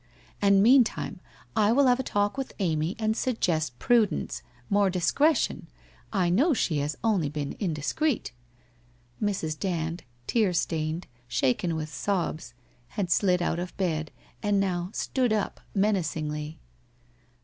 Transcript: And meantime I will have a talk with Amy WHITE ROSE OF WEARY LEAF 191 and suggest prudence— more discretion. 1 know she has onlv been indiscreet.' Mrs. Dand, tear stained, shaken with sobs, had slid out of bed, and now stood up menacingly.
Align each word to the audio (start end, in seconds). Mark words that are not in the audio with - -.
And 0.41 0.63
meantime 0.63 1.19
I 1.55 1.71
will 1.71 1.85
have 1.85 1.99
a 1.99 2.01
talk 2.01 2.35
with 2.35 2.53
Amy 2.57 2.63
WHITE 2.63 2.71
ROSE 2.71 2.87
OF 2.87 2.97
WEARY 2.97 3.11
LEAF 3.59 3.71
191 3.79 3.97
and 3.99 4.29
suggest 4.31 4.37
prudence— 4.39 4.43
more 4.71 4.89
discretion. 4.89 5.67
1 6.11 6.33
know 6.33 6.53
she 6.55 6.79
has 6.79 6.95
onlv 7.03 7.31
been 7.31 7.55
indiscreet.' 7.59 8.31
Mrs. 9.21 9.59
Dand, 9.59 10.01
tear 10.25 10.53
stained, 10.53 11.05
shaken 11.27 11.75
with 11.75 11.93
sobs, 11.93 12.55
had 12.97 13.11
slid 13.11 13.43
out 13.43 13.59
of 13.59 13.77
bed, 13.77 14.09
and 14.41 14.59
now 14.59 14.89
stood 14.91 15.31
up 15.31 15.61
menacingly. 15.75 16.57